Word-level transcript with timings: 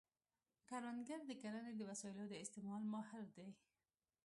کروندګر 0.69 1.19
د 1.25 1.31
کرنې 1.41 1.71
د 1.75 1.81
وسایلو 1.89 2.23
د 2.29 2.33
استعمال 2.43 2.81
ماهر 2.93 3.23
دی 3.37 3.49